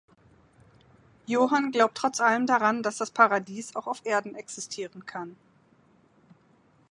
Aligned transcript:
Johan 1.27 1.71
glaubt 1.71 1.95
trotz 1.95 2.21
allem 2.21 2.47
daran, 2.47 2.81
dass 2.81 2.97
das 2.97 3.11
Paradies 3.11 3.75
auch 3.75 3.85
auf 3.85 4.03
Erden 4.03 4.33
existieren 4.33 5.05
kann. 5.05 5.35